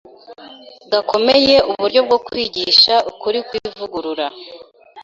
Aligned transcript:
gakomeye 0.91 1.55
uburyo 1.71 1.99
bwo 2.07 2.17
kwigisha 2.27 2.93
ukuri 3.11 3.39
kw’ivugurura 3.47 4.27